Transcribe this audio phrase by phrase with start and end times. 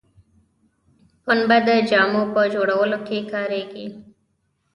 [1.23, 3.87] پنبه د جامو په جوړولو کې کاریږي